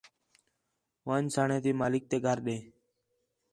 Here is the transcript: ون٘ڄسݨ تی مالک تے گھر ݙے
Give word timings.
ون٘ڄسݨ 1.07 1.47
تی 1.63 1.71
مالک 1.79 2.03
تے 2.09 2.17
گھر 2.25 2.37
ݙے 2.45 2.57